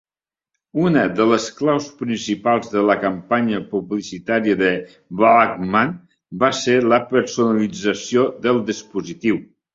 Una 0.83 1.01
de 1.17 1.25
les 1.31 1.43
claus 1.59 1.89
principals 1.99 2.71
de 2.71 2.83
la 2.91 2.95
campanya 3.03 3.59
publicitària 3.75 4.57
del 4.63 4.81
Walkman 5.21 5.95
va 6.47 6.51
ser 6.63 6.81
la 6.95 7.01
personalització 7.15 8.27
del 8.49 8.63
dispositiu. 8.73 9.41